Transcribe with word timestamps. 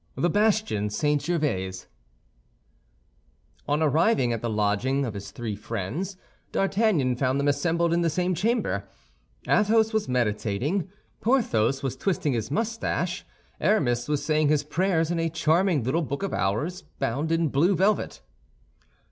THE 0.15 0.31
BASTION 0.31 0.89
SAINT 0.89 1.21
GERVAIS 1.25 1.85
On 3.67 3.83
arriving 3.83 4.33
at 4.33 4.41
the 4.41 4.49
lodgings 4.49 5.05
of 5.05 5.13
his 5.13 5.29
three 5.29 5.55
friends, 5.55 6.17
D'Artagnan 6.51 7.15
found 7.17 7.39
them 7.39 7.47
assembled 7.47 7.93
in 7.93 8.01
the 8.01 8.09
same 8.09 8.33
chamber. 8.33 8.85
Athos 9.47 9.93
was 9.93 10.09
meditating; 10.09 10.89
Porthos 11.19 11.83
was 11.83 11.95
twisting 11.95 12.33
his 12.33 12.49
mustache; 12.49 13.23
Aramis 13.59 14.09
was 14.09 14.25
saying 14.25 14.47
his 14.49 14.63
prayers 14.63 15.11
in 15.11 15.19
a 15.19 15.29
charming 15.29 15.83
little 15.83 16.01
Book 16.01 16.23
of 16.23 16.33
Hours, 16.33 16.81
bound 16.97 17.31
in 17.31 17.49
blue 17.49 17.75
velvet. 17.75 18.23